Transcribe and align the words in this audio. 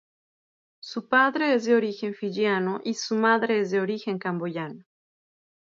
Su 0.81 1.09
padre 1.09 1.53
es 1.53 1.65
de 1.65 1.75
origen 1.75 2.15
fiyiano 2.15 2.81
y 2.83 2.95
su 2.95 3.13
madre 3.13 3.59
es 3.59 3.69
de 3.69 3.81
origen 3.81 4.17
camboyano. 4.17 4.83